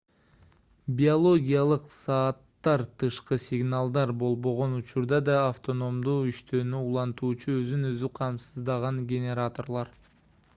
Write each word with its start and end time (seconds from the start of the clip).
биологиялык 0.99 1.83
сааттар 1.95 2.83
тышкы 3.03 3.37
сигналдар 3.43 4.13
болбогон 4.23 4.73
учурда 4.79 5.19
да 5.27 5.35
автономдуу 5.49 6.17
иштөөнү 6.33 6.81
улантуучу 6.87 7.55
өзүн 7.59 7.85
өзү 7.93 8.13
камсыздаган 8.23 8.99
генераторлор 9.15 9.95